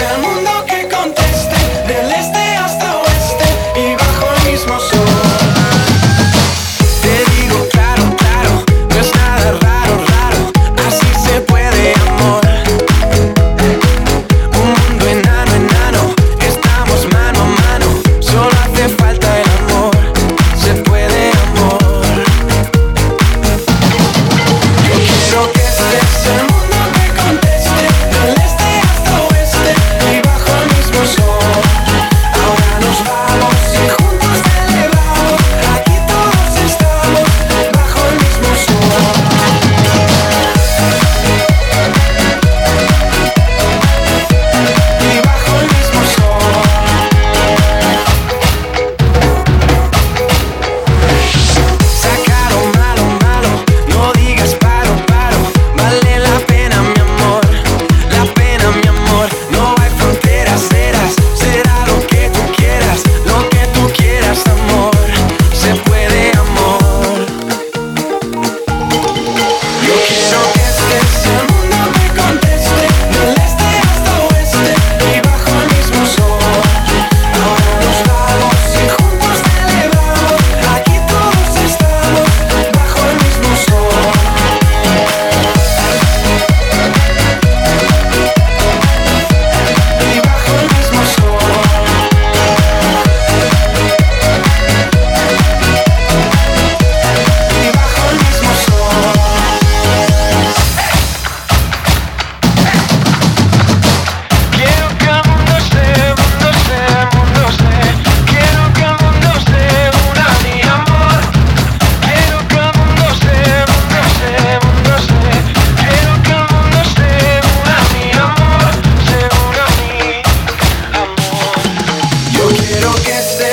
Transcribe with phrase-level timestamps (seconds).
[0.00, 0.57] el mundo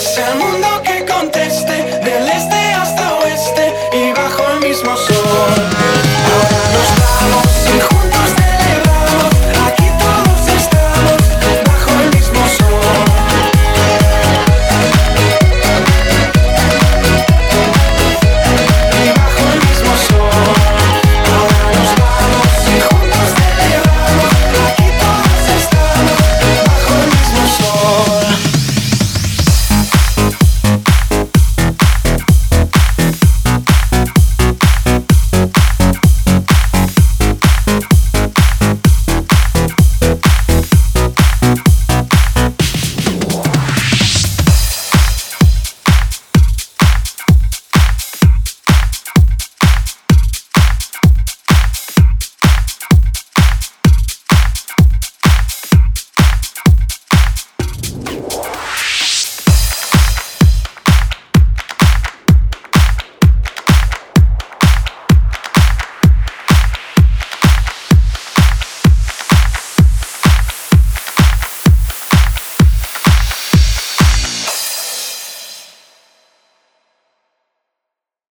[0.00, 0.99] es el mundo que